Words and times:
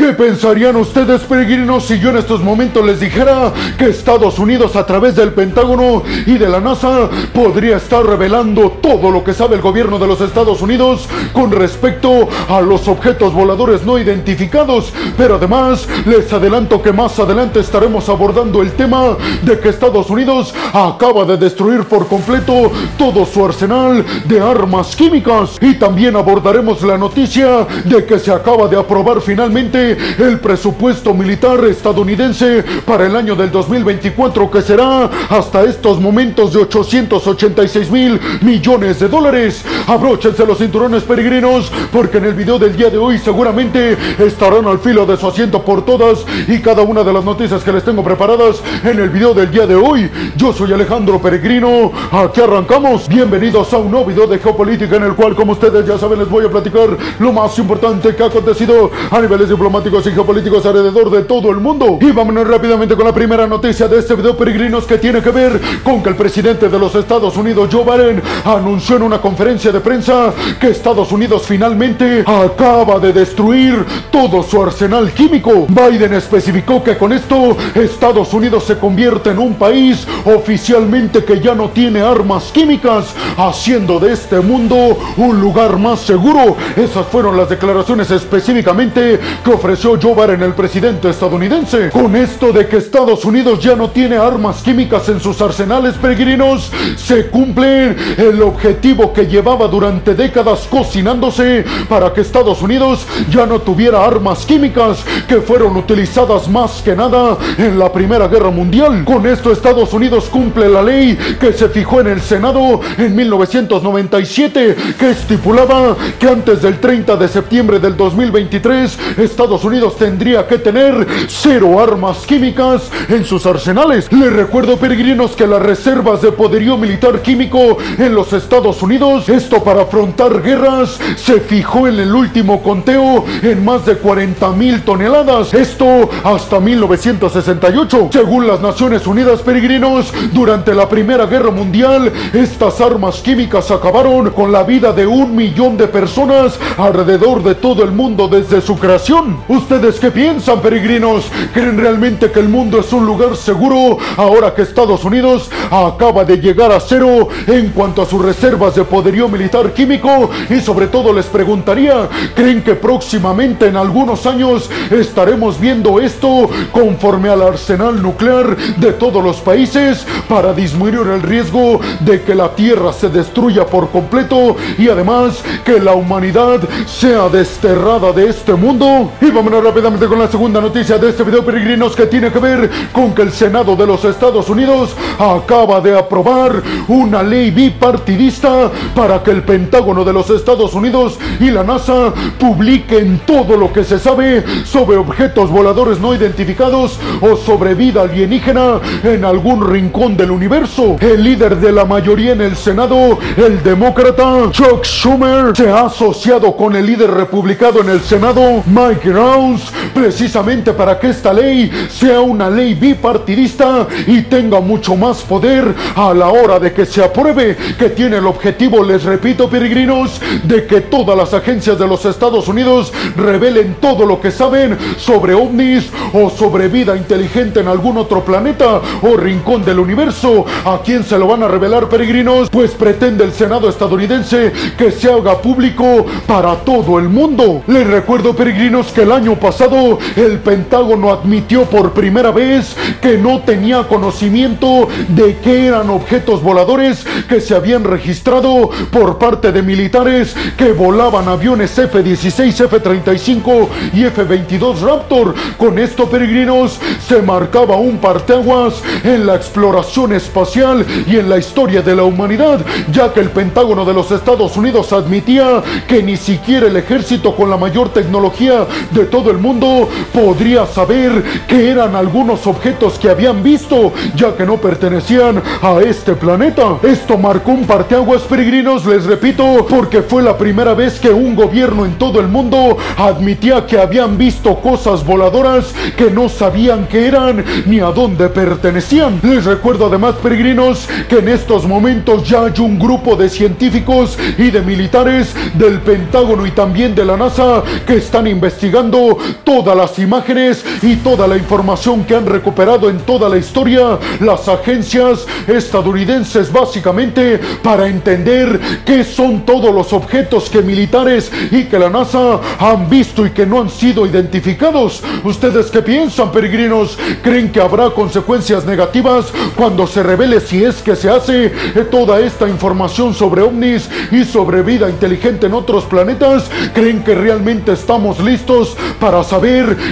¿Qué 0.00 0.14
pensarían 0.14 0.76
ustedes, 0.76 1.20
peregrinos, 1.24 1.84
si 1.84 2.00
yo 2.00 2.08
en 2.08 2.16
estos 2.16 2.42
momentos 2.42 2.82
les 2.86 3.00
dijera 3.00 3.52
que 3.76 3.90
Estados 3.90 4.38
Unidos 4.38 4.74
a 4.74 4.86
través 4.86 5.14
del 5.14 5.34
Pentágono 5.34 6.02
y 6.24 6.38
de 6.38 6.48
la 6.48 6.58
NASA 6.58 7.10
podría 7.34 7.76
estar 7.76 8.02
revelando 8.06 8.78
todo 8.80 9.10
lo 9.10 9.22
que 9.22 9.34
sabe 9.34 9.56
el 9.56 9.60
gobierno 9.60 9.98
de 9.98 10.06
los 10.06 10.22
Estados 10.22 10.62
Unidos 10.62 11.06
con 11.34 11.50
respecto 11.50 12.30
a 12.48 12.62
los 12.62 12.88
objetos 12.88 13.34
voladores 13.34 13.84
no 13.84 13.98
identificados? 13.98 14.90
Pero 15.18 15.34
además, 15.34 15.86
les 16.06 16.32
adelanto 16.32 16.80
que 16.80 16.94
más 16.94 17.18
adelante 17.18 17.60
estaremos 17.60 18.08
abordando 18.08 18.62
el 18.62 18.72
tema 18.72 19.18
de 19.42 19.60
que 19.60 19.68
Estados 19.68 20.08
Unidos 20.08 20.54
acaba 20.72 21.26
de 21.26 21.36
destruir 21.36 21.84
por 21.84 22.08
completo 22.08 22.72
todo 22.96 23.26
su 23.26 23.44
arsenal 23.44 24.02
de 24.24 24.40
armas 24.40 24.96
químicas. 24.96 25.58
Y 25.60 25.74
también 25.74 26.16
abordaremos 26.16 26.80
la 26.80 26.96
noticia 26.96 27.66
de 27.84 28.06
que 28.06 28.18
se 28.18 28.32
acaba 28.32 28.66
de 28.66 28.78
aprobar 28.78 29.20
finalmente 29.20 29.89
el 30.18 30.40
presupuesto 30.40 31.14
militar 31.14 31.64
estadounidense 31.64 32.64
para 32.84 33.06
el 33.06 33.16
año 33.16 33.34
del 33.34 33.50
2024 33.50 34.50
que 34.50 34.62
será 34.62 35.10
hasta 35.28 35.62
estos 35.64 36.00
momentos 36.00 36.52
de 36.52 36.60
886 36.60 37.90
mil 37.90 38.20
millones 38.42 39.00
de 39.00 39.08
dólares. 39.08 39.64
Abróchense 39.86 40.46
los 40.46 40.58
cinturones 40.58 41.02
peregrinos 41.02 41.72
porque 41.92 42.18
en 42.18 42.26
el 42.26 42.34
video 42.34 42.58
del 42.58 42.76
día 42.76 42.90
de 42.90 42.98
hoy 42.98 43.18
seguramente 43.18 43.96
estarán 44.18 44.66
al 44.66 44.78
filo 44.78 45.06
de 45.06 45.16
su 45.16 45.26
asiento 45.26 45.62
por 45.62 45.84
todas 45.84 46.24
y 46.46 46.60
cada 46.60 46.82
una 46.82 47.02
de 47.02 47.12
las 47.12 47.24
noticias 47.24 47.62
que 47.62 47.72
les 47.72 47.84
tengo 47.84 48.04
preparadas 48.04 48.62
en 48.84 48.98
el 49.00 49.10
video 49.10 49.34
del 49.34 49.50
día 49.50 49.66
de 49.66 49.74
hoy. 49.74 50.10
Yo 50.36 50.52
soy 50.52 50.72
Alejandro 50.72 51.20
Peregrino, 51.20 51.92
aquí 52.12 52.40
arrancamos. 52.40 53.08
Bienvenidos 53.08 53.72
a 53.72 53.78
un 53.78 53.90
nuevo 53.90 54.06
video 54.06 54.26
de 54.26 54.38
geopolítica 54.38 54.96
en 54.96 55.04
el 55.04 55.14
cual 55.14 55.34
como 55.34 55.52
ustedes 55.52 55.86
ya 55.86 55.98
saben 55.98 56.18
les 56.18 56.28
voy 56.28 56.44
a 56.44 56.50
platicar 56.50 56.88
lo 57.18 57.32
más 57.32 57.58
importante 57.58 58.14
que 58.14 58.22
ha 58.22 58.26
acontecido 58.26 58.90
a 59.10 59.20
niveles 59.20 59.48
diplomáticos 59.48 59.79
y 59.86 60.10
geopolíticos 60.10 60.66
alrededor 60.66 61.10
de 61.10 61.22
todo 61.22 61.50
el 61.50 61.56
mundo. 61.56 61.98
Y 62.02 62.12
vámonos 62.12 62.46
rápidamente 62.46 62.94
con 62.94 63.06
la 63.06 63.14
primera 63.14 63.46
noticia 63.46 63.88
de 63.88 63.98
este 63.98 64.14
video, 64.14 64.36
peregrinos, 64.36 64.84
que 64.84 64.98
tiene 64.98 65.22
que 65.22 65.30
ver 65.30 65.58
con 65.82 66.02
que 66.02 66.10
el 66.10 66.16
presidente 66.16 66.68
de 66.68 66.78
los 66.78 66.94
Estados 66.94 67.34
Unidos, 67.36 67.70
Joe 67.72 67.84
Biden, 67.84 68.22
anunció 68.44 68.96
en 68.96 69.02
una 69.04 69.20
conferencia 69.20 69.72
de 69.72 69.80
prensa 69.80 70.34
que 70.60 70.68
Estados 70.68 71.10
Unidos 71.12 71.44
finalmente 71.46 72.22
acaba 72.26 72.98
de 72.98 73.12
destruir 73.12 73.86
todo 74.10 74.42
su 74.42 74.62
arsenal 74.62 75.12
químico. 75.12 75.66
Biden 75.68 76.12
especificó 76.12 76.84
que 76.84 76.98
con 76.98 77.12
esto 77.12 77.56
Estados 77.74 78.34
Unidos 78.34 78.64
se 78.64 78.76
convierte 78.76 79.30
en 79.30 79.38
un 79.38 79.54
país 79.54 80.06
oficialmente 80.26 81.24
que 81.24 81.40
ya 81.40 81.54
no 81.54 81.70
tiene 81.70 82.02
armas 82.02 82.50
químicas, 82.52 83.14
haciendo 83.38 83.98
de 83.98 84.12
este 84.12 84.40
mundo 84.40 84.98
un 85.16 85.40
lugar 85.40 85.78
más 85.78 86.00
seguro. 86.00 86.56
Esas 86.76 87.06
fueron 87.06 87.36
las 87.36 87.48
declaraciones 87.48 88.10
específicamente 88.10 89.18
que 89.42 89.50
ofreció 89.60 89.98
Joe 90.00 90.14
Biden, 90.14 90.42
el 90.42 90.54
presidente 90.54 91.10
estadounidense. 91.10 91.90
Con 91.90 92.16
esto 92.16 92.50
de 92.50 92.66
que 92.66 92.78
Estados 92.78 93.26
Unidos 93.26 93.62
ya 93.62 93.76
no 93.76 93.90
tiene 93.90 94.16
armas 94.16 94.62
químicas 94.62 95.06
en 95.10 95.20
sus 95.20 95.38
arsenales 95.42 95.96
peregrinos, 95.96 96.72
se 96.96 97.26
cumple 97.26 97.94
el 98.16 98.40
objetivo 98.40 99.12
que 99.12 99.26
llevaba 99.26 99.68
durante 99.68 100.14
décadas 100.14 100.66
cocinándose 100.70 101.66
para 101.90 102.10
que 102.14 102.22
Estados 102.22 102.62
Unidos 102.62 103.06
ya 103.30 103.44
no 103.44 103.60
tuviera 103.60 104.02
armas 104.02 104.46
químicas 104.46 105.04
que 105.28 105.42
fueron 105.42 105.76
utilizadas 105.76 106.48
más 106.48 106.80
que 106.80 106.96
nada 106.96 107.36
en 107.58 107.78
la 107.78 107.92
Primera 107.92 108.28
Guerra 108.28 108.50
Mundial. 108.50 109.04
Con 109.04 109.26
esto 109.26 109.52
Estados 109.52 109.92
Unidos 109.92 110.30
cumple 110.30 110.70
la 110.70 110.82
ley 110.82 111.18
que 111.38 111.52
se 111.52 111.68
fijó 111.68 112.00
en 112.00 112.06
el 112.06 112.22
Senado 112.22 112.80
en 112.96 113.14
1997 113.14 114.76
que 114.98 115.10
estipulaba 115.10 115.94
que 116.18 116.28
antes 116.28 116.62
del 116.62 116.80
30 116.80 117.16
de 117.16 117.28
septiembre 117.28 117.78
del 117.78 117.94
2023 117.94 118.98
Estados 119.18 119.49
Unidos 119.50 119.96
tendría 119.96 120.46
que 120.46 120.58
tener 120.58 121.06
cero 121.26 121.80
armas 121.80 122.18
químicas 122.18 122.88
en 123.08 123.24
sus 123.24 123.44
arsenales. 123.46 124.10
Les 124.12 124.32
recuerdo, 124.32 124.76
peregrinos, 124.76 125.32
que 125.32 125.46
las 125.46 125.60
reservas 125.60 126.22
de 126.22 126.30
poderío 126.30 126.76
militar 126.76 127.20
químico 127.20 127.78
en 127.98 128.14
los 128.14 128.32
Estados 128.32 128.80
Unidos, 128.80 129.28
esto 129.28 129.62
para 129.64 129.82
afrontar 129.82 130.40
guerras, 130.40 131.00
se 131.16 131.40
fijó 131.40 131.88
en 131.88 131.98
el 131.98 132.14
último 132.14 132.62
conteo 132.62 133.24
en 133.42 133.64
más 133.64 133.84
de 133.86 133.96
40 133.96 134.50
mil 134.50 134.82
toneladas. 134.82 135.52
Esto 135.52 136.08
hasta 136.22 136.60
1968. 136.60 138.10
Según 138.12 138.46
las 138.46 138.60
Naciones 138.60 139.06
Unidas, 139.06 139.40
peregrinos, 139.40 140.12
durante 140.32 140.74
la 140.74 140.88
Primera 140.88 141.26
Guerra 141.26 141.50
Mundial, 141.50 142.12
estas 142.32 142.80
armas 142.80 143.16
químicas 143.16 143.70
acabaron 143.70 144.30
con 144.30 144.52
la 144.52 144.62
vida 144.62 144.92
de 144.92 145.06
un 145.06 145.34
millón 145.34 145.76
de 145.76 145.88
personas 145.88 146.58
alrededor 146.78 147.42
de 147.42 147.56
todo 147.56 147.82
el 147.82 147.90
mundo 147.92 148.28
desde 148.28 148.60
su 148.60 148.78
creación. 148.78 149.39
¿Ustedes 149.48 149.98
qué 149.98 150.10
piensan, 150.10 150.60
peregrinos? 150.60 151.24
¿Creen 151.52 151.78
realmente 151.78 152.30
que 152.30 152.40
el 152.40 152.48
mundo 152.48 152.80
es 152.80 152.92
un 152.92 153.04
lugar 153.04 153.36
seguro 153.36 153.98
ahora 154.16 154.54
que 154.54 154.62
Estados 154.62 155.04
Unidos 155.04 155.50
acaba 155.70 156.24
de 156.24 156.38
llegar 156.38 156.72
a 156.72 156.80
cero 156.80 157.28
en 157.46 157.70
cuanto 157.70 158.02
a 158.02 158.06
sus 158.06 158.22
reservas 158.22 158.74
de 158.74 158.84
poderío 158.84 159.28
militar 159.28 159.72
químico? 159.72 160.30
Y 160.48 160.60
sobre 160.60 160.86
todo 160.86 161.12
les 161.12 161.26
preguntaría, 161.26 162.08
¿creen 162.34 162.62
que 162.62 162.74
próximamente 162.74 163.66
en 163.66 163.76
algunos 163.76 164.26
años 164.26 164.70
estaremos 164.90 165.58
viendo 165.60 166.00
esto 166.00 166.48
conforme 166.72 167.28
al 167.28 167.42
arsenal 167.42 168.00
nuclear 168.00 168.56
de 168.56 168.92
todos 168.92 169.22
los 169.22 169.38
países 169.38 170.06
para 170.28 170.52
disminuir 170.52 171.06
el 171.08 171.22
riesgo 171.22 171.80
de 172.00 172.22
que 172.22 172.34
la 172.34 172.54
Tierra 172.54 172.92
se 172.92 173.08
destruya 173.08 173.66
por 173.66 173.90
completo 173.90 174.56
y 174.78 174.88
además 174.88 175.42
que 175.64 175.80
la 175.80 175.92
humanidad 175.92 176.60
sea 176.86 177.28
desterrada 177.28 178.12
de 178.12 178.28
este 178.28 178.54
mundo? 178.54 179.10
Vámonos 179.32 179.62
rápidamente 179.62 180.06
con 180.06 180.18
la 180.18 180.28
segunda 180.28 180.60
noticia 180.60 180.98
de 180.98 181.10
este 181.10 181.22
video, 181.22 181.44
peregrinos, 181.44 181.94
que 181.94 182.06
tiene 182.06 182.32
que 182.32 182.38
ver 182.38 182.70
con 182.92 183.14
que 183.14 183.22
el 183.22 183.32
Senado 183.32 183.76
de 183.76 183.86
los 183.86 184.04
Estados 184.04 184.48
Unidos 184.48 184.96
acaba 185.18 185.80
de 185.80 185.96
aprobar 185.96 186.62
una 186.88 187.22
ley 187.22 187.50
bipartidista 187.50 188.70
para 188.94 189.22
que 189.22 189.30
el 189.30 189.42
Pentágono 189.42 190.04
de 190.04 190.12
los 190.12 190.30
Estados 190.30 190.74
Unidos 190.74 191.18
y 191.38 191.50
la 191.50 191.62
NASA 191.62 192.12
publiquen 192.38 193.20
todo 193.26 193.56
lo 193.56 193.72
que 193.72 193.84
se 193.84 193.98
sabe 193.98 194.44
sobre 194.64 194.96
objetos 194.96 195.50
voladores 195.50 196.00
no 196.00 196.14
identificados 196.14 196.98
o 197.20 197.36
sobre 197.36 197.74
vida 197.74 198.02
alienígena 198.02 198.80
en 199.04 199.24
algún 199.24 199.68
rincón 199.68 200.16
del 200.16 200.30
universo. 200.30 200.96
El 201.00 201.22
líder 201.22 201.56
de 201.56 201.72
la 201.72 201.84
mayoría 201.84 202.32
en 202.32 202.40
el 202.40 202.56
Senado, 202.56 203.18
el 203.36 203.62
demócrata 203.62 204.50
Chuck 204.50 204.84
Schumer, 204.84 205.56
se 205.56 205.70
ha 205.70 205.86
asociado 205.86 206.56
con 206.56 206.74
el 206.74 206.86
líder 206.86 207.10
republicano 207.10 207.80
en 207.80 207.90
el 207.90 208.00
Senado, 208.00 208.62
Mike 208.66 209.10
Rose 209.20 209.70
precisamente 210.00 210.72
para 210.72 210.98
que 210.98 211.10
esta 211.10 211.30
ley 211.30 211.70
sea 211.90 212.22
una 212.22 212.48
ley 212.48 212.72
bipartidista 212.72 213.86
y 214.06 214.22
tenga 214.22 214.58
mucho 214.58 214.96
más 214.96 215.20
poder 215.20 215.74
a 215.94 216.14
la 216.14 216.28
hora 216.28 216.58
de 216.58 216.72
que 216.72 216.86
se 216.86 217.04
apruebe, 217.04 217.54
que 217.78 217.90
tiene 217.90 218.16
el 218.16 218.26
objetivo, 218.26 218.82
les 218.82 219.02
repito 219.02 219.50
peregrinos, 219.50 220.18
de 220.44 220.66
que 220.66 220.80
todas 220.80 221.14
las 221.18 221.34
agencias 221.34 221.78
de 221.78 221.86
los 221.86 222.06
Estados 222.06 222.48
Unidos 222.48 222.94
revelen 223.14 223.76
todo 223.78 224.06
lo 224.06 224.22
que 224.22 224.30
saben 224.30 224.78
sobre 224.96 225.34
ovnis 225.34 225.90
o 226.14 226.30
sobre 226.30 226.68
vida 226.68 226.96
inteligente 226.96 227.60
en 227.60 227.68
algún 227.68 227.98
otro 227.98 228.24
planeta 228.24 228.80
o 229.02 229.18
rincón 229.18 229.66
del 229.66 229.80
universo. 229.80 230.46
¿A 230.64 230.80
quién 230.82 231.04
se 231.04 231.18
lo 231.18 231.26
van 231.26 231.42
a 231.42 231.48
revelar 231.48 231.90
peregrinos? 231.90 232.48
Pues 232.48 232.70
pretende 232.70 233.22
el 233.24 233.32
Senado 233.32 233.68
estadounidense 233.68 234.50
que 234.78 234.92
se 234.92 235.12
haga 235.12 235.42
público 235.42 236.06
para 236.26 236.54
todo 236.56 236.98
el 236.98 237.10
mundo. 237.10 237.62
Les 237.66 237.86
recuerdo 237.86 238.34
peregrinos 238.34 238.86
que 238.92 239.02
el 239.02 239.12
año 239.12 239.38
pasado 239.38 239.89
el 240.16 240.38
Pentágono 240.38 241.12
admitió 241.12 241.64
por 241.64 241.92
primera 241.92 242.30
vez 242.30 242.76
que 243.00 243.18
no 243.18 243.40
tenía 243.40 243.88
conocimiento 243.88 244.88
de 245.08 245.38
que 245.38 245.66
eran 245.66 245.90
objetos 245.90 246.42
voladores 246.42 247.04
que 247.28 247.40
se 247.40 247.54
habían 247.54 247.84
registrado 247.84 248.70
por 248.90 249.18
parte 249.18 249.52
de 249.52 249.62
militares 249.62 250.34
que 250.56 250.72
volaban 250.72 251.28
aviones 251.28 251.78
F-16, 251.78 252.64
F-35 252.64 253.68
y 253.94 254.04
F-22 254.04 254.80
Raptor. 254.80 255.34
Con 255.56 255.78
esto, 255.78 256.08
peregrinos, 256.08 256.78
se 257.06 257.22
marcaba 257.22 257.76
un 257.76 257.98
parteaguas 257.98 258.82
en 259.04 259.26
la 259.26 259.36
exploración 259.36 260.12
espacial 260.12 260.84
y 261.06 261.16
en 261.16 261.28
la 261.28 261.38
historia 261.38 261.82
de 261.82 261.94
la 261.94 262.04
humanidad, 262.04 262.64
ya 262.92 263.12
que 263.12 263.20
el 263.20 263.30
Pentágono 263.30 263.84
de 263.84 263.94
los 263.94 264.10
Estados 264.10 264.56
Unidos 264.56 264.92
admitía 264.92 265.62
que 265.86 266.02
ni 266.02 266.16
siquiera 266.16 266.66
el 266.66 266.76
ejército 266.76 267.34
con 267.34 267.50
la 267.50 267.56
mayor 267.56 267.90
tecnología 267.90 268.66
de 268.90 269.04
todo 269.04 269.30
el 269.30 269.38
mundo 269.38 269.69
podría 270.12 270.66
saber 270.66 271.22
que 271.46 271.70
eran 271.70 271.94
algunos 271.94 272.46
objetos 272.46 272.98
que 272.98 273.10
habían 273.10 273.42
visto, 273.42 273.92
ya 274.14 274.36
que 274.36 274.46
no 274.46 274.56
pertenecían 274.56 275.42
a 275.62 275.80
este 275.80 276.14
planeta. 276.14 276.78
Esto 276.82 277.18
marcó 277.18 277.52
un 277.52 277.66
parteaguas 277.66 278.22
peregrinos, 278.22 278.86
les 278.86 279.04
repito, 279.04 279.66
porque 279.68 280.02
fue 280.02 280.22
la 280.22 280.36
primera 280.36 280.74
vez 280.74 280.98
que 280.98 281.10
un 281.10 281.34
gobierno 281.34 281.84
en 281.84 281.98
todo 281.98 282.20
el 282.20 282.28
mundo 282.28 282.76
admitía 282.96 283.66
que 283.66 283.78
habían 283.78 284.16
visto 284.18 284.56
cosas 284.56 285.04
voladoras 285.04 285.74
que 285.96 286.10
no 286.10 286.28
sabían 286.28 286.86
qué 286.86 287.06
eran 287.06 287.44
ni 287.66 287.80
a 287.80 287.86
dónde 287.86 288.28
pertenecían. 288.28 289.20
Les 289.22 289.44
recuerdo 289.44 289.86
además, 289.86 290.14
peregrinos, 290.22 290.88
que 291.08 291.18
en 291.18 291.28
estos 291.28 291.66
momentos 291.66 292.28
ya 292.28 292.44
hay 292.44 292.60
un 292.60 292.78
grupo 292.78 293.16
de 293.16 293.28
científicos 293.28 294.18
y 294.38 294.50
de 294.50 294.60
militares 294.62 295.34
del 295.54 295.80
Pentágono 295.80 296.46
y 296.46 296.50
también 296.50 296.94
de 296.94 297.04
la 297.04 297.16
NASA 297.16 297.62
que 297.86 297.96
están 297.96 298.26
investigando 298.26 299.18
todo 299.44 299.59
todas 299.62 299.76
las 299.76 299.98
imágenes 299.98 300.64
y 300.80 300.96
toda 300.96 301.28
la 301.28 301.36
información 301.36 302.04
que 302.04 302.16
han 302.16 302.24
recuperado 302.24 302.88
en 302.88 302.96
toda 303.00 303.28
la 303.28 303.36
historia 303.36 303.98
las 304.20 304.48
agencias 304.48 305.26
estadounidenses 305.46 306.50
básicamente 306.50 307.38
para 307.62 307.86
entender 307.86 308.58
qué 308.86 309.04
son 309.04 309.44
todos 309.44 309.74
los 309.74 309.92
objetos 309.92 310.48
que 310.48 310.62
militares 310.62 311.30
y 311.50 311.64
que 311.64 311.78
la 311.78 311.90
NASA 311.90 312.40
han 312.58 312.88
visto 312.88 313.26
y 313.26 313.32
que 313.32 313.44
no 313.44 313.60
han 313.60 313.68
sido 313.68 314.06
identificados. 314.06 315.02
¿Ustedes 315.24 315.66
qué 315.70 315.82
piensan, 315.82 316.32
peregrinos? 316.32 316.96
¿Creen 317.22 317.52
que 317.52 317.60
habrá 317.60 317.90
consecuencias 317.90 318.64
negativas 318.64 319.26
cuando 319.56 319.86
se 319.86 320.02
revele 320.02 320.40
si 320.40 320.64
es 320.64 320.76
que 320.76 320.96
se 320.96 321.10
hace 321.10 321.50
toda 321.90 322.18
esta 322.20 322.48
información 322.48 323.12
sobre 323.12 323.42
ovnis 323.42 323.90
y 324.10 324.24
sobre 324.24 324.62
vida 324.62 324.88
inteligente 324.88 325.48
en 325.48 325.52
otros 325.52 325.84
planetas? 325.84 326.50
¿Creen 326.72 327.04
que 327.04 327.14
realmente 327.14 327.72
estamos 327.72 328.20
listos 328.20 328.74
para 328.98 329.22
saber 329.22 329.49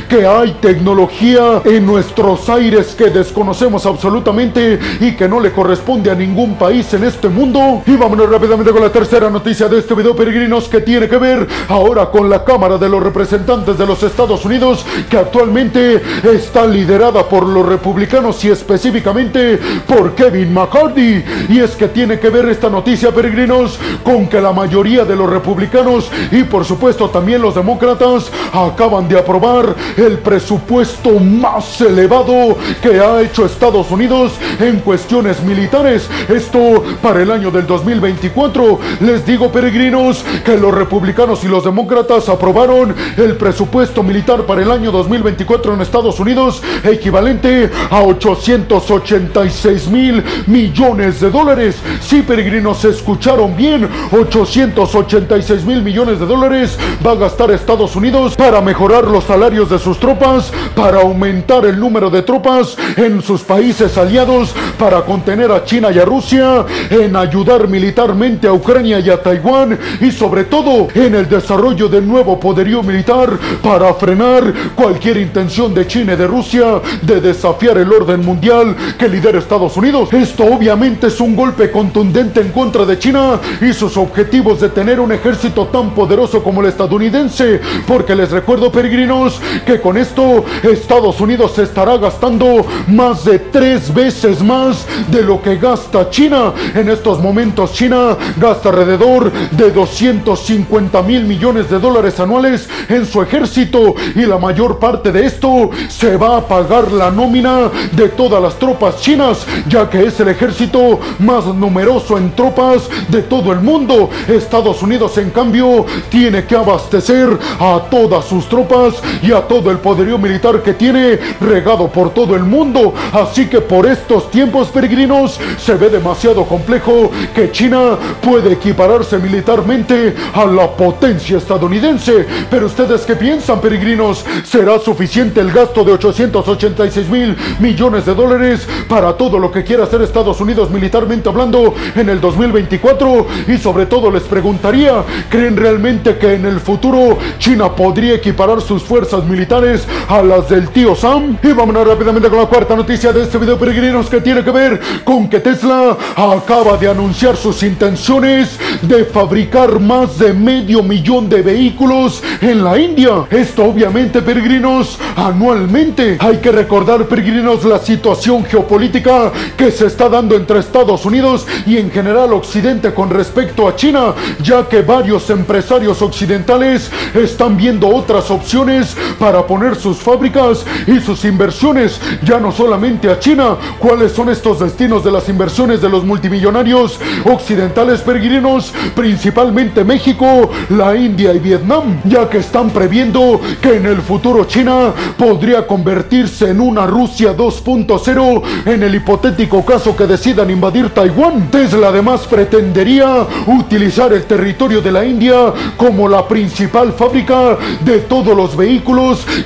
que 0.08 0.26
hay 0.26 0.52
tecnología 0.60 1.62
en 1.64 1.84
nuestros 1.84 2.48
aires 2.48 2.94
que 2.96 3.10
desconocemos 3.10 3.84
absolutamente 3.86 4.78
y 5.00 5.12
que 5.12 5.28
no 5.28 5.40
le 5.40 5.52
corresponde 5.52 6.10
a 6.10 6.14
ningún 6.14 6.54
país 6.54 6.92
en 6.94 7.04
este 7.04 7.28
mundo? 7.28 7.82
Y 7.86 7.96
vámonos 7.96 8.30
rápidamente 8.30 8.72
con 8.72 8.82
la 8.82 8.92
tercera 8.92 9.28
noticia 9.28 9.68
de 9.68 9.78
este 9.78 9.94
video, 9.94 10.14
peregrinos, 10.14 10.68
que 10.68 10.80
tiene 10.80 11.08
que 11.08 11.16
ver 11.16 11.46
ahora 11.68 12.06
con 12.06 12.30
la 12.30 12.44
Cámara 12.44 12.78
de 12.78 12.88
los 12.88 13.02
Representantes 13.02 13.76
de 13.76 13.86
los 13.86 14.02
Estados 14.02 14.44
Unidos, 14.44 14.86
que 15.10 15.16
actualmente 15.16 16.00
está 16.22 16.66
liderada 16.66 17.28
por 17.28 17.46
los 17.46 17.66
republicanos 17.66 18.44
y 18.44 18.50
específicamente 18.50 19.58
por 19.86 20.14
Kevin 20.14 20.52
McCarthy. 20.52 21.24
Y 21.48 21.58
es 21.58 21.72
que 21.72 21.88
tiene 21.88 22.20
que 22.20 22.30
ver 22.30 22.48
esta 22.48 22.70
noticia, 22.70 23.10
peregrinos, 23.12 23.78
con 24.04 24.28
que 24.28 24.40
la 24.40 24.52
mayoría 24.52 25.04
de 25.04 25.16
los 25.16 25.28
republicanos 25.28 26.10
y 26.30 26.44
por 26.44 26.64
supuesto 26.64 27.08
también 27.08 27.42
los 27.42 27.54
demócratas 27.54 28.30
acaban 28.52 29.08
de 29.08 29.18
aprobar 29.18 29.47
el 29.96 30.18
presupuesto 30.18 31.18
más 31.18 31.80
elevado 31.80 32.56
que 32.82 33.00
ha 33.00 33.22
hecho 33.22 33.46
Estados 33.46 33.90
Unidos 33.90 34.32
en 34.60 34.80
cuestiones 34.80 35.42
militares. 35.42 36.08
Esto 36.28 36.84
para 37.02 37.22
el 37.22 37.30
año 37.30 37.50
del 37.50 37.66
2024. 37.66 38.78
Les 39.00 39.24
digo, 39.24 39.50
peregrinos, 39.50 40.22
que 40.44 40.58
los 40.58 40.74
republicanos 40.74 41.44
y 41.44 41.48
los 41.48 41.64
demócratas 41.64 42.28
aprobaron 42.28 42.94
el 43.16 43.36
presupuesto 43.36 44.02
militar 44.02 44.42
para 44.42 44.62
el 44.62 44.70
año 44.70 44.92
2024 44.92 45.74
en 45.74 45.80
Estados 45.80 46.20
Unidos, 46.20 46.62
equivalente 46.84 47.70
a 47.90 48.02
886 48.02 49.88
mil 49.88 50.22
millones 50.46 51.20
de 51.20 51.30
dólares. 51.30 51.76
Sí, 52.02 52.20
peregrinos, 52.20 52.84
escucharon 52.84 53.56
bien, 53.56 53.88
886 54.12 55.64
mil 55.64 55.82
millones 55.82 56.20
de 56.20 56.26
dólares 56.26 56.78
va 57.04 57.12
a 57.12 57.16
gastar 57.16 57.50
Estados 57.50 57.96
Unidos 57.96 58.36
para 58.36 58.60
mejorar 58.60 59.04
los 59.04 59.24
salarios 59.24 59.37
de 59.38 59.78
sus 59.78 60.00
tropas, 60.00 60.52
para 60.74 61.00
aumentar 61.00 61.64
el 61.64 61.78
número 61.78 62.10
de 62.10 62.22
tropas 62.22 62.76
en 62.96 63.22
sus 63.22 63.42
países 63.42 63.96
aliados, 63.96 64.52
para 64.76 65.02
contener 65.02 65.52
a 65.52 65.64
China 65.64 65.92
y 65.92 65.98
a 66.00 66.04
Rusia, 66.04 66.66
en 66.90 67.14
ayudar 67.14 67.68
militarmente 67.68 68.48
a 68.48 68.52
Ucrania 68.52 68.98
y 68.98 69.08
a 69.08 69.22
Taiwán 69.22 69.78
y 70.00 70.10
sobre 70.10 70.44
todo 70.44 70.88
en 70.92 71.14
el 71.14 71.28
desarrollo 71.28 71.88
del 71.88 72.06
nuevo 72.06 72.40
poderío 72.40 72.82
militar 72.82 73.30
para 73.62 73.94
frenar 73.94 74.52
cualquier 74.74 75.18
intención 75.18 75.72
de 75.72 75.86
China 75.86 76.14
y 76.14 76.16
de 76.16 76.26
Rusia 76.26 76.80
de 77.02 77.20
desafiar 77.20 77.78
el 77.78 77.92
orden 77.92 78.24
mundial 78.26 78.74
que 78.98 79.08
lidera 79.08 79.38
Estados 79.38 79.76
Unidos. 79.76 80.12
Esto 80.12 80.44
obviamente 80.44 81.06
es 81.06 81.20
un 81.20 81.36
golpe 81.36 81.70
contundente 81.70 82.40
en 82.40 82.50
contra 82.50 82.84
de 82.84 82.98
China 82.98 83.38
y 83.60 83.72
sus 83.72 83.96
objetivos 83.96 84.60
de 84.60 84.68
tener 84.70 84.98
un 84.98 85.12
ejército 85.12 85.66
tan 85.68 85.90
poderoso 85.94 86.42
como 86.42 86.60
el 86.60 86.66
estadounidense, 86.66 87.60
porque 87.86 88.16
les 88.16 88.32
recuerdo 88.32 88.72
peregrinos 88.72 89.27
que 89.66 89.80
con 89.80 89.96
esto 89.96 90.44
Estados 90.62 91.20
Unidos 91.20 91.58
estará 91.58 91.96
gastando 91.96 92.64
más 92.86 93.24
de 93.24 93.38
tres 93.38 93.92
veces 93.92 94.42
más 94.42 94.86
de 95.08 95.22
lo 95.22 95.40
que 95.42 95.56
gasta 95.56 96.10
China. 96.10 96.52
En 96.74 96.88
estos 96.88 97.20
momentos 97.20 97.72
China 97.72 98.16
gasta 98.36 98.68
alrededor 98.68 99.30
de 99.52 99.70
250 99.70 101.02
mil 101.02 101.24
millones 101.24 101.70
de 101.70 101.78
dólares 101.78 102.18
anuales 102.20 102.68
en 102.88 103.06
su 103.06 103.22
ejército 103.22 103.94
y 104.14 104.22
la 104.22 104.38
mayor 104.38 104.78
parte 104.78 105.12
de 105.12 105.26
esto 105.26 105.70
se 105.88 106.16
va 106.16 106.38
a 106.38 106.46
pagar 106.46 106.92
la 106.92 107.10
nómina 107.10 107.70
de 107.92 108.08
todas 108.08 108.42
las 108.42 108.58
tropas 108.58 109.00
chinas, 109.00 109.46
ya 109.68 109.88
que 109.88 110.04
es 110.04 110.18
el 110.20 110.28
ejército 110.28 111.00
más 111.18 111.46
numeroso 111.46 112.16
en 112.18 112.34
tropas 112.34 112.88
de 113.08 113.22
todo 113.22 113.52
el 113.52 113.60
mundo. 113.60 114.10
Estados 114.28 114.82
Unidos, 114.82 115.16
en 115.18 115.30
cambio, 115.30 115.86
tiene 116.08 116.44
que 116.44 116.56
abastecer 116.56 117.38
a 117.58 117.80
todas 117.90 118.24
sus 118.24 118.48
tropas 118.48 118.94
y 119.22 119.32
a 119.32 119.42
todo 119.42 119.70
el 119.70 119.78
poderío 119.78 120.18
militar 120.18 120.62
que 120.62 120.74
tiene 120.74 121.18
regado 121.40 121.88
por 121.88 122.10
todo 122.10 122.34
el 122.34 122.42
mundo. 122.42 122.94
Así 123.12 123.46
que 123.46 123.60
por 123.60 123.86
estos 123.86 124.30
tiempos 124.30 124.68
peregrinos 124.68 125.38
se 125.58 125.74
ve 125.74 125.88
demasiado 125.88 126.44
complejo 126.44 127.10
que 127.34 127.50
China 127.50 127.96
puede 128.22 128.52
equipararse 128.52 129.18
militarmente 129.18 130.14
a 130.34 130.44
la 130.46 130.70
potencia 130.70 131.38
estadounidense. 131.38 132.26
Pero 132.50 132.66
ustedes 132.66 133.02
qué 133.02 133.16
piensan, 133.16 133.60
peregrinos? 133.60 134.24
¿Será 134.44 134.78
suficiente 134.78 135.40
el 135.40 135.50
gasto 135.50 135.84
de 135.84 135.92
886 135.92 137.08
mil 137.08 137.36
millones 137.58 138.06
de 138.06 138.14
dólares 138.14 138.66
para 138.88 139.16
todo 139.16 139.38
lo 139.38 139.50
que 139.50 139.64
quiera 139.64 139.84
hacer 139.84 140.02
Estados 140.02 140.40
Unidos 140.40 140.70
militarmente 140.70 141.28
hablando 141.28 141.74
en 141.94 142.08
el 142.08 142.20
2024? 142.20 143.26
Y 143.48 143.58
sobre 143.58 143.86
todo 143.86 144.10
les 144.10 144.22
preguntaría, 144.22 145.04
¿creen 145.28 145.56
realmente 145.56 146.18
que 146.18 146.34
en 146.34 146.46
el 146.46 146.60
futuro 146.60 147.18
China 147.38 147.74
podría 147.74 148.14
equiparar 148.14 148.60
sus 148.60 148.82
fuerzas 148.82 149.07
militares 149.24 149.86
a 150.08 150.22
las 150.22 150.48
del 150.48 150.68
tío 150.68 150.94
Sam? 150.94 151.38
Y 151.42 151.52
vámonos 151.52 151.86
rápidamente 151.86 152.28
con 152.28 152.38
la 152.38 152.46
cuarta 152.46 152.76
noticia 152.76 153.12
de 153.12 153.22
este 153.22 153.38
video, 153.38 153.58
peregrinos, 153.58 154.08
que 154.08 154.20
tiene 154.20 154.44
que 154.44 154.50
ver 154.50 154.80
con 155.04 155.28
que 155.28 155.40
Tesla 155.40 155.96
acaba 156.16 156.76
de 156.76 156.88
anunciar 156.88 157.36
sus 157.36 157.62
intenciones 157.62 158.58
de 158.82 159.04
fabricar 159.04 159.80
más 159.80 160.18
de 160.18 160.32
medio 160.32 160.82
millón 160.82 161.28
de 161.28 161.42
vehículos 161.42 162.22
en 162.40 162.62
la 162.62 162.78
India. 162.78 163.26
Esto 163.30 163.64
obviamente, 163.64 164.22
peregrinos, 164.22 164.98
anualmente. 165.16 166.18
Hay 166.20 166.36
que 166.38 166.52
recordar, 166.52 167.06
peregrinos, 167.06 167.64
la 167.64 167.78
situación 167.78 168.44
geopolítica 168.44 169.32
que 169.56 169.70
se 169.70 169.86
está 169.86 170.08
dando 170.08 170.36
entre 170.36 170.60
Estados 170.60 171.04
Unidos 171.06 171.46
y 171.66 171.78
en 171.78 171.90
general 171.90 172.32
Occidente 172.32 172.92
con 172.92 173.10
respecto 173.10 173.66
a 173.66 173.74
China, 173.74 174.14
ya 174.42 174.68
que 174.68 174.82
varios 174.82 175.30
empresarios 175.30 176.02
occidentales 176.02 176.90
están 177.14 177.56
viendo 177.56 177.88
otras 177.88 178.30
opciones 178.30 178.87
para 179.18 179.46
poner 179.46 179.76
sus 179.76 179.98
fábricas 179.98 180.64
y 180.86 181.00
sus 181.00 181.24
inversiones, 181.24 182.00
ya 182.22 182.38
no 182.38 182.52
solamente 182.52 183.10
a 183.10 183.18
China. 183.18 183.56
¿Cuáles 183.78 184.12
son 184.12 184.28
estos 184.28 184.60
destinos 184.60 185.04
de 185.04 185.12
las 185.12 185.28
inversiones 185.28 185.80
de 185.80 185.88
los 185.88 186.04
multimillonarios 186.04 186.98
occidentales 187.24 188.00
peregrinos? 188.00 188.72
Principalmente 188.94 189.84
México, 189.84 190.50
la 190.70 190.96
India 190.96 191.32
y 191.34 191.38
Vietnam, 191.38 192.00
ya 192.04 192.28
que 192.28 192.38
están 192.38 192.70
previendo 192.70 193.40
que 193.60 193.76
en 193.76 193.86
el 193.86 194.00
futuro 194.00 194.44
China 194.44 194.92
podría 195.16 195.66
convertirse 195.66 196.50
en 196.50 196.60
una 196.60 196.86
Rusia 196.86 197.36
2.0 197.36 198.42
en 198.66 198.82
el 198.82 198.94
hipotético 198.94 199.64
caso 199.64 199.96
que 199.96 200.06
decidan 200.06 200.50
invadir 200.50 200.90
Taiwán. 200.90 201.50
Tesla 201.50 201.88
además 201.88 202.26
pretendería 202.26 203.26
utilizar 203.46 204.12
el 204.12 204.24
territorio 204.24 204.80
de 204.80 204.92
la 204.92 205.04
India 205.04 205.52
como 205.76 206.08
la 206.08 206.26
principal 206.26 206.92
fábrica 206.92 207.56
de 207.84 207.98
todos 208.00 208.36
los 208.36 208.56
vehículos 208.56 208.77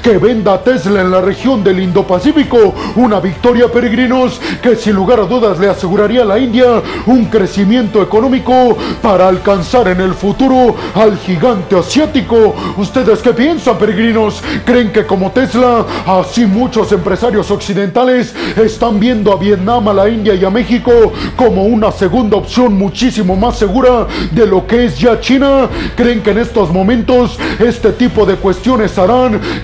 que 0.02 0.18
venda 0.18 0.62
Tesla 0.62 1.00
en 1.00 1.10
la 1.10 1.20
región 1.20 1.64
del 1.64 1.80
Indo-Pacífico. 1.80 2.74
Una 2.96 3.20
victoria, 3.20 3.68
peregrinos, 3.68 4.40
que 4.62 4.76
sin 4.76 4.94
lugar 4.94 5.20
a 5.20 5.24
dudas 5.24 5.58
le 5.58 5.68
aseguraría 5.68 6.22
a 6.22 6.24
la 6.24 6.38
India 6.38 6.82
un 7.06 7.26
crecimiento 7.26 8.02
económico 8.02 8.76
para 9.00 9.28
alcanzar 9.28 9.88
en 9.88 10.00
el 10.00 10.14
futuro 10.14 10.76
al 10.94 11.16
gigante 11.18 11.76
asiático. 11.76 12.54
¿Ustedes 12.76 13.20
qué 13.20 13.32
piensan, 13.32 13.78
peregrinos? 13.78 14.42
¿Creen 14.64 14.92
que 14.92 15.06
como 15.06 15.30
Tesla, 15.30 15.84
así 16.06 16.46
muchos 16.46 16.92
empresarios 16.92 17.50
occidentales 17.50 18.34
están 18.56 19.00
viendo 19.00 19.32
a 19.32 19.36
Vietnam, 19.36 19.88
a 19.88 19.94
la 19.94 20.08
India 20.08 20.34
y 20.34 20.44
a 20.44 20.50
México 20.50 20.92
como 21.36 21.64
una 21.64 21.90
segunda 21.90 22.36
opción 22.36 22.74
muchísimo 22.74 23.34
más 23.36 23.58
segura 23.58 24.06
de 24.30 24.46
lo 24.46 24.66
que 24.66 24.86
es 24.86 24.98
ya 24.98 25.20
China? 25.20 25.68
¿Creen 25.96 26.22
que 26.22 26.30
en 26.30 26.38
estos 26.38 26.70
momentos 26.70 27.38
este 27.58 27.92
tipo 27.92 28.26
de 28.26 28.36
cuestiones 28.36 28.92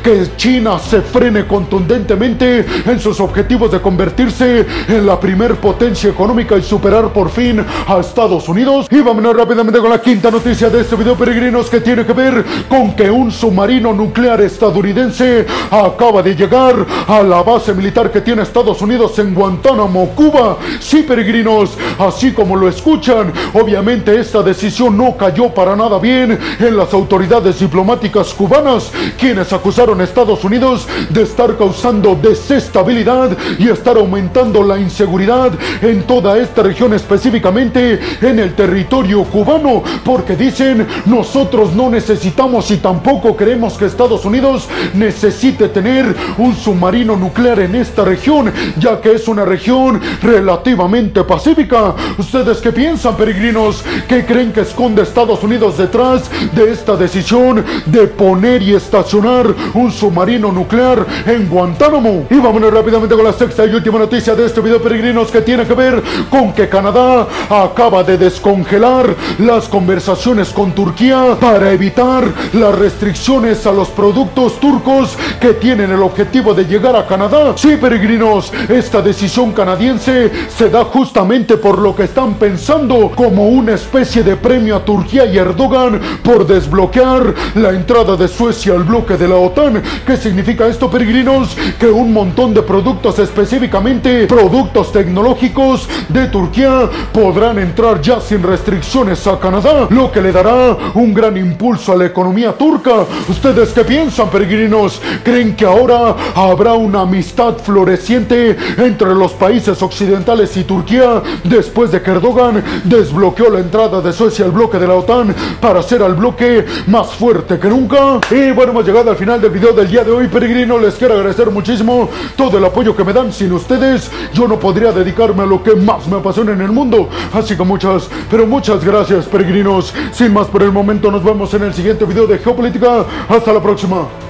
que 0.03 0.37
China 0.37 0.79
se 0.79 1.00
frene 1.00 1.47
contundentemente 1.47 2.65
en 2.87 3.00
sus 3.00 3.21
objetivos 3.21 3.73
de 3.73 3.81
convertirse 3.81 4.67
en 4.88 5.07
la 5.07 5.19
primer 5.19 5.57
potencia 5.57 6.11
económica 6.11 6.57
y 6.57 6.62
superar 6.62 7.12
por 7.12 7.31
fin 7.31 7.65
a 7.87 7.99
Estados 7.99 8.49
Unidos? 8.49 8.87
Y 8.91 9.00
vámonos 9.00 9.37
rápidamente 9.37 9.81
con 9.81 9.91
la 9.91 10.00
quinta 10.00 10.31
noticia 10.31 10.71
de 10.71 10.81
este 10.81 10.97
video, 10.97 11.17
peregrinos, 11.17 11.69
que 11.69 11.81
tiene 11.81 12.05
que 12.05 12.12
ver 12.12 12.45
con 12.69 12.95
que 12.95 13.11
un 13.11 13.31
submarino 13.31 13.93
nuclear 13.93 14.41
estadounidense 14.41 15.47
acaba 15.71 16.23
de 16.23 16.35
llegar 16.35 16.87
a 17.07 17.23
la 17.23 17.43
base 17.43 17.75
militar 17.75 18.11
que 18.11 18.21
tiene 18.21 18.43
Estados 18.43 18.81
Unidos 18.83 19.19
en 19.19 19.35
Guantánamo, 19.35 20.11
Cuba. 20.11 20.59
Sí, 20.81 21.03
peregrinos, 21.03 21.77
así 21.99 22.33
como 22.33 22.57
lo 22.57 22.69
escuchan, 22.69 23.33
obviamente 23.55 24.19
esta 24.19 24.43
decisión 24.43 24.97
no 24.97 25.17
cayó 25.17 25.49
para 25.53 25.75
nada 25.75 25.99
bien 25.99 26.38
en 26.59 26.77
las 26.77 26.93
autoridades 26.93 27.59
diplomáticas 27.61 28.35
cubanas, 28.35 28.91
quienes 29.19 29.48
acusaron 29.52 30.00
a 30.00 30.05
Estados 30.05 30.45
Unidos 30.45 30.87
de 31.11 31.23
estar 31.23 31.57
causando 31.57 32.14
desestabilidad 32.14 33.37
y 33.59 33.69
estar 33.69 33.97
aumentando 33.97 34.62
la 34.62 34.78
inseguridad 34.78 35.52
en 35.83 36.02
toda 36.02 36.38
esta 36.38 36.62
región, 36.62 36.95
específicamente 36.95 37.99
en 38.21 38.38
el 38.38 38.55
territorio 38.55 39.25
cubano, 39.25 39.83
porque 40.05 40.37
dicen 40.37 40.87
nosotros 41.07 41.75
no 41.75 41.90
necesitamos 41.90 42.71
y 42.71 42.78
tampoco 42.78 43.37
creemos 43.37 43.75
que 43.75 43.87
Estados 43.87 44.25
Unidos 44.25 44.69
necesite 44.95 45.69
tener 45.69 46.14
un 46.38 46.55
submarino 46.55 47.17
nuclear 47.17 47.61
en 47.61 47.75
esta 47.75 48.05
región, 48.05 48.52
ya 48.78 49.00
que 49.00 49.12
es 49.12 49.28
una 49.28 49.45
región 49.45 50.00
relativamente 50.23 51.25
pacífica. 51.25 51.95
¿Ustedes 52.17 52.59
qué 52.59 52.73
piensan, 52.73 53.17
peregrinos? 53.17 53.85
¿Qué 54.09 54.25
creen 54.25 54.52
que 54.52 54.61
esconde 54.61 55.02
Estados 55.02 55.43
Unidos 55.43 55.78
detrás 55.78 56.31
de 56.52 56.73
esta 56.73 56.97
decisión 56.97 57.64
de 57.87 58.07
poner 58.07 58.62
y 58.62 58.75
estacionar 58.75 59.38
un 59.75 59.90
submarino 59.90 60.52
nuclear 60.52 61.07
en 61.26 61.49
Guantánamo? 61.49 62.26
Y 62.30 62.37
vámonos 62.37 62.73
rápidamente 62.73 63.14
con 63.14 63.25
la 63.25 63.33
sexta 63.33 63.66
y 63.66 63.75
última 63.75 63.99
noticia 63.99 64.35
de 64.35 64.47
este 64.47 64.61
video, 64.61 64.83
peregrinos, 64.83 65.30
que 65.30 65.42
tiene 65.42 65.66
que 65.66 65.75
ver 65.75 66.02
con 66.30 66.52
que 66.52 66.68
Canadá 66.68 67.26
acaba 67.49 68.02
de 68.02 68.18
descongelar 68.18 69.14
las 69.38 69.68
conversaciones 69.68 70.50
con 70.50 70.73
Turquía 70.73 71.37
para 71.40 71.73
evitar 71.73 72.25
las 72.52 72.78
restricciones 72.78 73.66
a 73.66 73.73
los 73.73 73.88
productos 73.88 74.59
turcos 74.61 75.16
que 75.40 75.54
tienen 75.54 75.90
el 75.90 76.02
objetivo 76.02 76.54
de 76.54 76.64
llegar 76.64 76.97
a 76.97 77.07
Canadá. 77.07 77.52
Sí, 77.57 77.76
peregrinos, 77.80 78.52
esta 78.68 79.02
decisión 79.02 79.52
canadiense 79.52 80.30
se 80.49 80.71
da 80.71 80.85
justamente 80.85 81.57
por 81.57 81.78
lo 81.78 81.95
que 81.95 82.04
están 82.04 82.35
pensando 82.35 83.12
como 83.14 83.49
una 83.49 83.75
especie 83.75 84.23
de 84.23 84.37
premio 84.37 84.76
a 84.76 84.85
Turquía 84.85 85.26
y 85.26 85.38
Erdogan 85.38 86.00
por 86.23 86.47
desbloquear 86.47 87.35
la 87.54 87.71
entrada 87.71 88.16
de 88.16 88.28
Suecia 88.28 88.75
al 88.75 88.85
bloque 88.85 89.16
de 89.16 89.27
la 89.28 89.37
OTAN. 89.37 89.82
¿Qué 90.06 90.16
significa 90.16 90.66
esto, 90.66 90.90
peregrinos? 90.90 91.56
Que 91.78 91.87
un 91.87 92.12
montón 92.12 92.54
de 92.54 92.62
productos, 92.62 93.18
específicamente 93.18 94.26
productos 94.26 94.92
tecnológicos 94.92 95.88
de 96.08 96.26
Turquía, 96.28 96.88
podrán 97.12 97.58
entrar 97.58 98.00
ya 98.00 98.20
sin 98.20 98.42
restricciones 98.42 99.26
a 99.26 99.38
Canadá, 99.38 99.87
lo 99.90 100.11
que 100.11 100.20
le 100.20 100.32
dará 100.32 100.76
un 100.94 101.12
gran 101.12 101.37
impulso 101.37 101.92
a 101.92 101.97
la 101.97 102.06
economía 102.06 102.52
turca. 102.52 103.04
¿Ustedes 103.28 103.70
qué 103.70 103.85
piensan, 103.85 104.30
peregrinos? 104.30 105.00
¿Creen 105.23 105.54
que 105.54 105.64
ahora 105.64 106.14
habrá 106.35 106.73
una 106.75 107.02
amistad 107.02 107.56
floreciente 107.58 108.56
entre 108.78 109.14
los 109.14 109.32
países 109.32 109.82
occidentales 109.82 110.56
y 110.56 110.64
Turquía 110.64 111.23
después 111.44 111.90
de 111.90 112.00
que 112.02 112.11
Erdogan 112.11 112.62
desbloqueó 112.85 113.50
la 113.50 113.61
entrada 113.61 114.00
de 114.00 114.12
Suecia 114.12 114.44
al 114.44 114.52
bloque 114.52 114.78
de 114.78 114.87
la 114.87 114.94
OTAN 114.94 115.35
para 115.61 115.82
ser 115.82 116.02
al 116.02 116.14
bloque 116.14 116.64
más 116.87 117.08
fuerte 117.14 117.58
que 117.58 117.68
nunca? 117.68 118.20
Y 118.30 118.52
bueno, 118.52 118.73
hemos 118.73 118.87
llegado 118.87 119.11
al 119.11 119.16
final 119.18 119.40
del 119.40 119.50
video 119.50 119.72
del 119.72 119.88
día 119.88 120.04
de 120.04 120.12
hoy, 120.12 120.28
peregrinos. 120.28 120.80
Les 120.80 120.94
quiero 120.94 121.14
agradecer 121.14 121.50
muchísimo 121.50 122.08
todo 122.37 122.56
el 122.56 122.64
apoyo 122.64 122.94
que 122.94 123.02
me 123.02 123.12
dan. 123.12 123.32
Sin 123.32 123.52
ustedes, 123.52 124.10
yo 124.32 124.46
no 124.46 124.60
podría 124.60 124.92
dedicarme 124.92 125.42
a 125.42 125.46
lo 125.46 125.60
que 125.60 125.75
más 125.75 126.06
me 126.06 126.18
apasiona 126.18 126.52
en 126.52 126.60
el 126.60 126.70
mundo. 126.70 127.08
Así 127.32 127.56
que 127.56 127.64
muchas, 127.64 128.08
pero 128.30 128.46
muchas 128.46 128.84
gracias, 128.84 129.26
peregrinos. 129.26 129.92
Sin 130.12 130.32
más 130.32 130.46
por 130.46 130.62
el 130.62 130.70
momento, 130.70 131.10
nos 131.10 131.25
vemos 131.25 131.52
en 131.54 131.64
el 131.64 131.75
siguiente 131.75 132.04
video 132.04 132.28
de 132.28 132.38
Geopolítica. 132.38 133.04
Hasta 133.28 133.52
la 133.52 133.60
próxima. 133.60 134.27